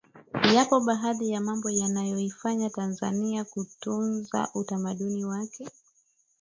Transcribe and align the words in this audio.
Yapo 0.53 0.79
baadhi 0.79 1.39
mambo 1.39 1.69
yanayoifanya 1.69 2.69
Tanzania 2.69 3.43
kutunza 3.43 4.49
utamaduni 4.55 5.25
wake 5.25 5.65